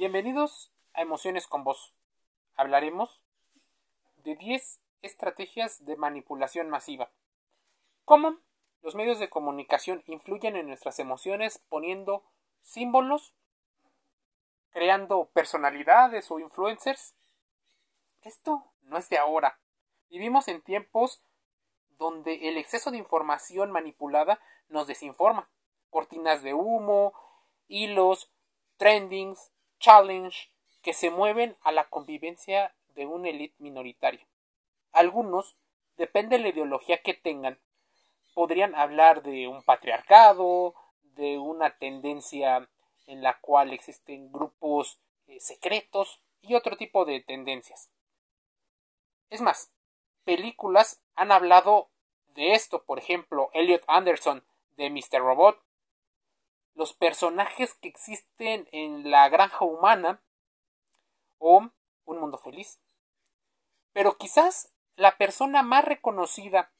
[0.00, 1.92] Bienvenidos a Emociones con Vos.
[2.56, 3.20] Hablaremos
[4.24, 7.10] de 10 estrategias de manipulación masiva.
[8.06, 8.38] ¿Cómo
[8.80, 12.24] los medios de comunicación influyen en nuestras emociones poniendo
[12.62, 13.34] símbolos,
[14.70, 17.14] creando personalidades o influencers?
[18.22, 19.58] Esto no es de ahora.
[20.08, 21.22] Vivimos en tiempos
[21.98, 24.40] donde el exceso de información manipulada
[24.70, 25.50] nos desinforma.
[25.90, 27.12] Cortinas de humo,
[27.68, 28.30] hilos,
[28.78, 29.50] trendings,
[29.80, 30.50] challenge
[30.82, 34.26] que se mueven a la convivencia de una élite minoritaria.
[34.92, 35.56] Algunos,
[35.96, 37.58] depende de la ideología que tengan,
[38.34, 40.74] podrían hablar de un patriarcado,
[41.16, 42.68] de una tendencia
[43.06, 47.90] en la cual existen grupos eh, secretos y otro tipo de tendencias.
[49.28, 49.72] Es más,
[50.24, 51.90] películas han hablado
[52.34, 54.44] de esto, por ejemplo, Elliot Anderson
[54.76, 55.20] de Mr.
[55.20, 55.60] Robot
[56.74, 60.22] los personajes que existen en la granja humana
[61.38, 61.70] o
[62.04, 62.80] Un Mundo Feliz.
[63.92, 66.72] Pero quizás la persona más reconocida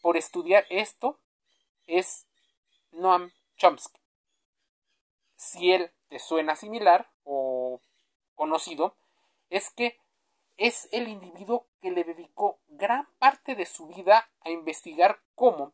[0.00, 1.20] por estudiar esto
[1.86, 2.26] es
[2.92, 4.00] Noam Chomsky.
[5.36, 7.80] Si él te suena similar o
[8.34, 8.96] conocido,
[9.48, 9.98] es que
[10.56, 15.72] es el individuo que le dedicó gran parte de su vida a investigar cómo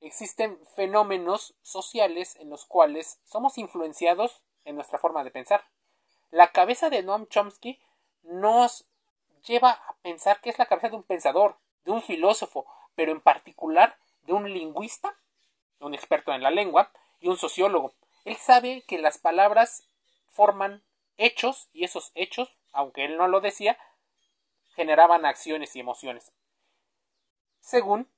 [0.00, 5.64] existen fenómenos sociales en los cuales somos influenciados en nuestra forma de pensar.
[6.30, 7.80] La cabeza de Noam Chomsky
[8.22, 8.88] nos
[9.46, 13.20] lleva a pensar que es la cabeza de un pensador, de un filósofo, pero en
[13.20, 15.16] particular de un lingüista,
[15.80, 17.94] un experto en la lengua, y un sociólogo.
[18.24, 19.88] Él sabe que las palabras
[20.26, 20.84] forman
[21.16, 23.78] hechos y esos hechos, aunque él no lo decía,
[24.74, 26.32] generaban acciones y emociones.
[27.60, 28.08] Según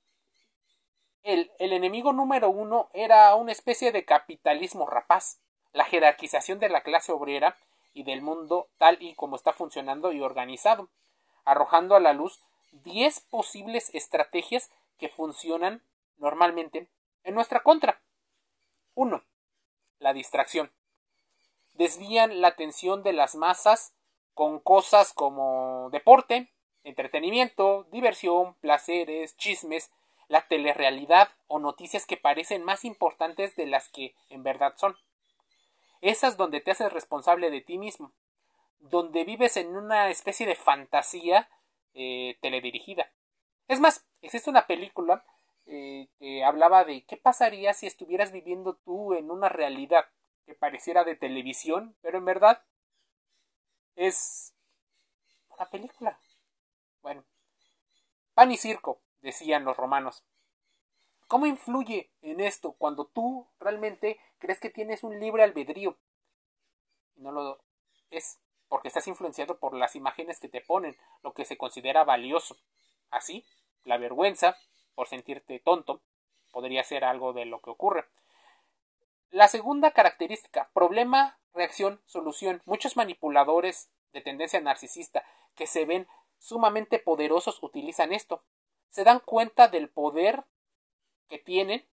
[1.22, 5.38] el, enemigo número uno era una especie de capitalismo rapaz,
[5.72, 7.58] la jerarquización de la clase obrera
[7.92, 10.88] y del mundo tal y como está funcionando y organizado,
[11.44, 12.40] arrojando a la luz
[12.72, 15.82] diez posibles estrategias que funcionan
[16.18, 16.88] normalmente
[17.24, 18.00] en nuestra contra.
[18.94, 19.22] 1.
[19.98, 20.72] La distracción.
[21.74, 23.94] Desvían la atención de las masas
[24.34, 26.52] con cosas como deporte,
[26.84, 29.90] entretenimiento, diversión, placeres, chismes,
[30.30, 34.96] la telerrealidad o noticias que parecen más importantes de las que en verdad son.
[36.02, 38.12] Esas donde te haces responsable de ti mismo,
[38.78, 41.50] donde vives en una especie de fantasía
[41.94, 43.10] eh, teledirigida.
[43.66, 45.24] Es más, existe una película
[45.66, 50.06] eh, que hablaba de qué pasaría si estuvieras viviendo tú en una realidad
[50.46, 52.62] que pareciera de televisión, pero en verdad
[53.96, 54.54] es
[55.48, 56.20] una película.
[57.02, 57.24] Bueno,
[58.34, 60.24] pan y circo, decían los romanos.
[61.28, 65.96] ¿Cómo influye en esto cuando tú realmente crees que tienes un libre albedrío?
[67.16, 67.60] No lo
[68.10, 72.56] es porque estás influenciado por las imágenes que te ponen, lo que se considera valioso.
[73.10, 73.44] Así,
[73.84, 74.56] la vergüenza
[74.94, 76.02] por sentirte tonto
[76.52, 78.06] podría ser algo de lo que ocurre.
[79.30, 82.62] La segunda característica, problema, reacción, solución.
[82.64, 86.08] Muchos manipuladores de tendencia narcisista que se ven
[86.38, 88.42] sumamente poderosos utilizan esto
[88.90, 90.44] se dan cuenta del poder
[91.28, 91.88] que tienen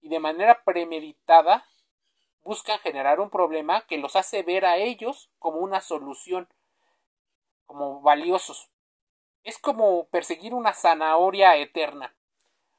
[0.00, 1.66] y de manera premeditada
[2.42, 6.48] buscan generar un problema que los hace ver a ellos como una solución,
[7.66, 8.70] como valiosos.
[9.42, 12.14] Es como perseguir una zanahoria eterna.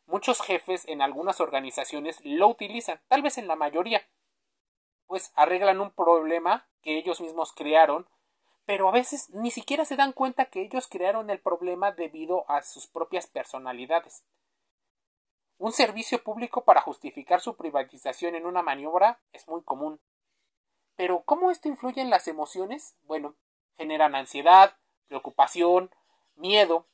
[0.06, 4.10] Muchos jefes en algunas organizaciones lo utilizan, tal vez en la mayoría,
[5.06, 8.10] pues arreglan un problema que ellos mismos crearon
[8.70, 12.62] pero a veces ni siquiera se dan cuenta que ellos crearon el problema debido a
[12.62, 14.24] sus propias personalidades.
[15.58, 20.00] Un servicio público para justificar su privatización en una maniobra es muy común.
[20.96, 22.96] Pero ¿cómo esto influye en las emociones?
[23.08, 23.34] Bueno,
[23.76, 24.78] generan ansiedad,
[25.08, 25.90] preocupación,
[26.36, 26.86] miedo.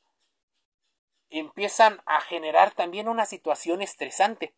[1.29, 4.55] Empiezan a generar también una situación estresante.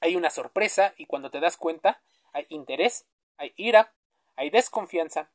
[0.00, 2.00] Hay una sorpresa y cuando te das cuenta
[2.32, 3.04] hay interés,
[3.36, 3.92] hay ira,
[4.34, 5.30] hay desconfianza,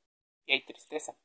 [0.46, 1.16] y hay tristeza.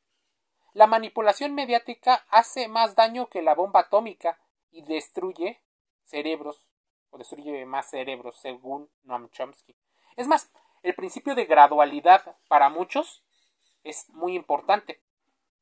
[0.73, 4.39] La manipulación mediática hace más daño que la bomba atómica
[4.71, 5.61] y destruye
[6.05, 6.69] cerebros
[7.11, 9.75] o destruye más cerebros según Noam Chomsky.
[10.17, 10.51] Es más,
[10.83, 13.25] el principio de gradualidad para muchos
[13.85, 15.01] es muy importante.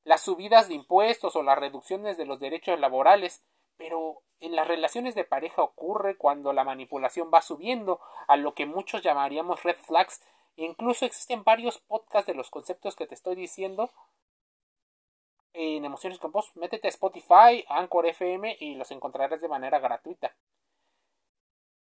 [0.02, 3.44] Las subidas de impuestos o las reducciones de los derechos laborales,
[3.76, 8.66] pero en las relaciones de pareja ocurre cuando la manipulación va subiendo a lo que
[8.66, 10.20] muchos llamaríamos red flags
[10.56, 13.90] Incluso existen varios podcasts de los conceptos que te estoy diciendo
[15.52, 16.54] en Emociones con Voz.
[16.56, 20.36] Métete a Spotify, Anchor FM y los encontrarás de manera gratuita.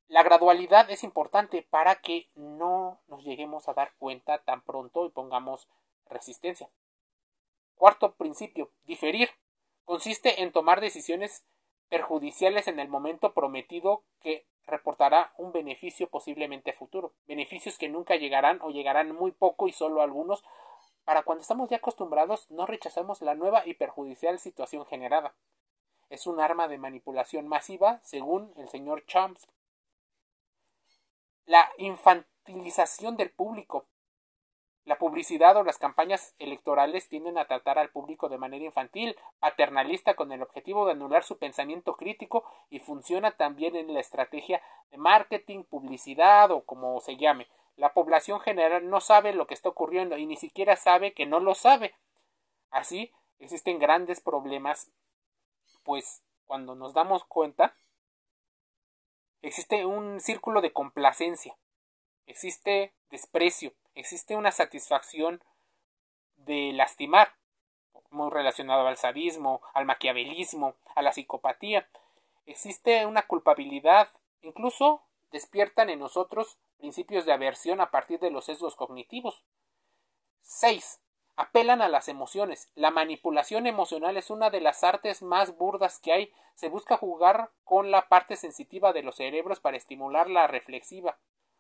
[0.08, 5.10] La gradualidad es importante para que no nos lleguemos a dar cuenta tan pronto y
[5.10, 5.68] pongamos
[6.08, 6.70] resistencia.
[7.76, 9.30] Cuarto principio, diferir.
[9.86, 11.46] Consiste en tomar decisiones
[11.90, 17.14] perjudiciales en el momento prometido que reportará un beneficio posiblemente futuro.
[17.50, 20.44] Beneficios que nunca llegarán o llegarán muy poco y solo algunos.
[21.04, 25.34] Para cuando estamos ya acostumbrados, no rechazamos la nueva y perjudicial situación generada.
[26.12, 29.52] Es un arma de manipulación masiva, según el señor Chomsky.
[31.48, 33.88] La infantilización del público.
[34.90, 40.16] La publicidad o las campañas electorales tienden a tratar al público de manera infantil, paternalista,
[40.16, 44.98] con el objetivo de anular su pensamiento crítico y funciona también en la estrategia de
[44.98, 47.48] marketing, publicidad o como se llame.
[47.76, 51.40] La población general no sabe lo que está ocurriendo y ni siquiera sabe que no
[51.40, 51.94] lo sabe.
[52.72, 54.90] Así, existen grandes problemas,
[55.84, 57.76] pues cuando nos damos cuenta,
[59.44, 61.56] existe un círculo de complacencia,
[62.26, 65.44] existe desprecio, existe una satisfacción
[66.38, 67.34] de lastimar,
[68.10, 71.88] muy relacionado al sadismo, al maquiavelismo, a la psicopatía.
[72.46, 74.10] Existe una culpabilidad,
[74.42, 79.44] incluso despiertan en nosotros principios de aversión a partir de los sesgos cognitivos.
[80.42, 81.02] 6.
[81.36, 82.70] Apelan a las emociones.
[82.76, 86.34] La manipulación emocional es una de las artes más burdas que hay.
[86.56, 91.18] Se busca jugar con la parte sensitiva de los cerebros para estimular la reflexiva.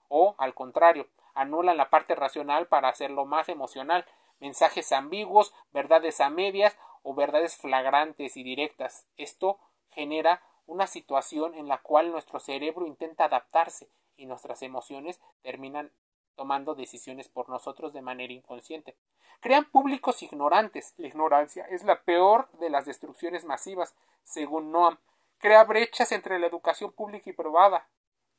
[0.09, 4.05] O, al contrario, anulan la parte racional para hacerlo más emocional,
[4.39, 9.07] mensajes ambiguos, verdades a medias o verdades flagrantes y directas.
[9.17, 9.57] Esto
[9.91, 15.91] genera una situación en la cual nuestro cerebro intenta adaptarse y nuestras emociones terminan
[16.35, 18.95] tomando decisiones por nosotros de manera inconsciente.
[19.41, 20.93] Crean públicos ignorantes.
[20.97, 24.97] La ignorancia es la peor de las destrucciones masivas, según Noam.
[25.37, 27.87] Crea brechas entre la educación pública y privada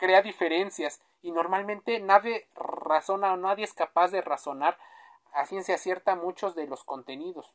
[0.01, 4.79] crea diferencias y normalmente nadie razona o nadie es capaz de razonar
[5.33, 7.47] a ciencia cierta muchos de los contenidos.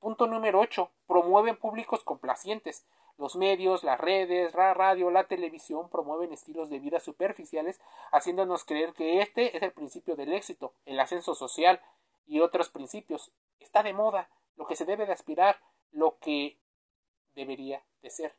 [0.00, 0.90] Punto número 8.
[1.06, 2.84] Promueven públicos complacientes.
[3.18, 7.78] Los medios, las redes, la radio, la televisión promueven estilos de vida superficiales,
[8.10, 11.80] haciéndonos creer que este es el principio del éxito, el ascenso social
[12.26, 13.30] y otros principios.
[13.60, 15.60] Está de moda, lo que se debe de aspirar,
[15.92, 16.56] lo que
[17.34, 18.34] debería de ser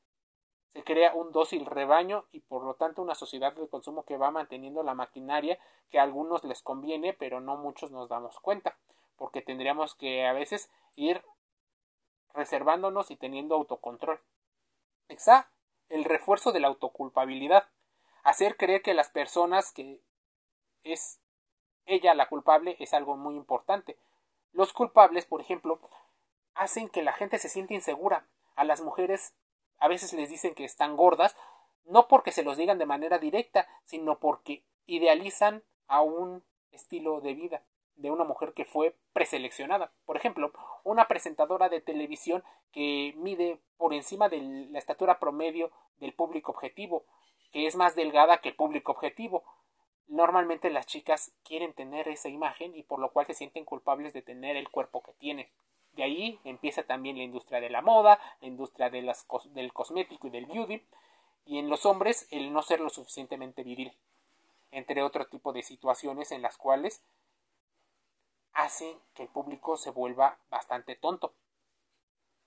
[0.74, 4.32] se crea un dócil rebaño y por lo tanto una sociedad de consumo que va
[4.32, 5.60] manteniendo la maquinaria
[5.92, 8.76] que a algunos les conviene pero no muchos nos damos cuenta
[9.16, 11.24] porque tendríamos que a veces ir
[12.34, 14.20] reservándonos y teniendo autocontrol.
[15.08, 15.50] Exa,
[15.90, 17.70] el refuerzo de la autoculpabilidad.
[18.24, 20.02] Hacer creer que las personas que
[20.84, 21.20] es
[21.86, 23.98] ella la culpable es algo muy importante.
[24.52, 25.80] Los culpables, por ejemplo,
[26.56, 28.26] hacen que la gente se siente insegura.
[28.56, 29.34] A las mujeres
[29.80, 31.36] a veces les dicen que están gordas,
[31.86, 37.34] no porque se los digan de manera directa, sino porque idealizan a un estilo de
[37.34, 37.64] vida
[37.96, 39.92] de una mujer que fue preseleccionada.
[40.06, 40.52] Por ejemplo,
[40.84, 44.42] una presentadora de televisión que mide por encima de
[44.72, 47.06] la estatura promedio del público objetivo,
[47.52, 49.44] que es más delgada que el público objetivo.
[50.08, 54.22] Normalmente las chicas quieren tener esa imagen y por lo cual se sienten culpables de
[54.22, 55.48] tener el cuerpo que tienen.
[55.94, 60.32] De ahí empieza también la industria de la moda, la industria las, del cosmético y
[60.32, 60.82] del beauty,
[61.46, 63.94] y en los hombres el no ser lo suficientemente viril,
[64.72, 67.02] entre otro tipo de situaciones en las cuales
[68.54, 71.34] hacen que el público se vuelva bastante tonto.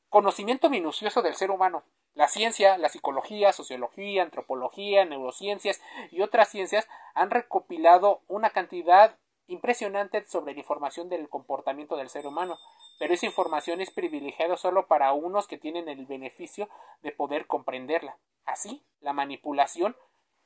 [0.08, 1.82] Conocimiento minucioso del ser humano.
[2.14, 10.24] La ciencia, la psicología, sociología, antropología, neurociencias y otras ciencias han recopilado una cantidad impresionante
[10.24, 12.58] sobre la información del comportamiento del ser humano,
[12.98, 16.68] pero esa información es privilegiada solo para unos que tienen el beneficio
[17.02, 18.16] de poder comprenderla.
[18.44, 19.96] Así, la manipulación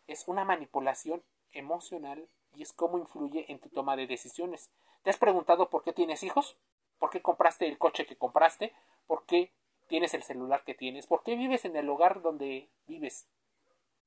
[0.07, 4.71] es una manipulación emocional y es cómo influye en tu toma de decisiones.
[5.03, 6.59] ¿Te has preguntado por qué tienes hijos?
[6.99, 8.75] ¿Por qué compraste el coche que compraste?
[9.07, 9.53] ¿Por qué
[9.87, 11.07] tienes el celular que tienes?
[11.07, 13.27] ¿Por qué vives en el lugar donde vives?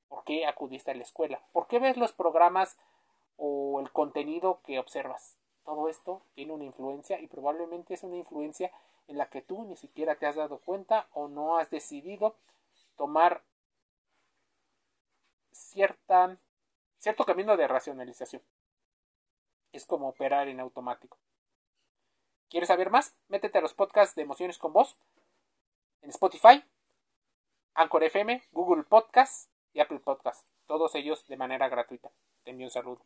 [0.07, 1.41] ¿Por qué acudiste a la escuela?
[1.51, 2.77] ¿Por qué ves los programas
[3.37, 5.37] o el contenido que observas?
[5.63, 8.71] Todo esto tiene una influencia y probablemente es una influencia
[9.07, 12.35] en la que tú ni siquiera te has dado cuenta o no has decidido
[12.97, 13.43] tomar
[15.51, 16.37] cierta,
[16.99, 18.41] cierto camino de racionalización.
[19.71, 21.17] Es como operar en automático.
[22.49, 23.15] ¿Quieres saber más?
[23.29, 24.97] Métete a los podcasts de Emociones con Voz
[26.01, 26.63] en Spotify,
[27.73, 30.53] Anchor FM, Google Podcasts y Apple Podcasts.
[30.67, 32.11] Todos ellos de manera gratuita.
[32.43, 33.01] Te envío un saludo.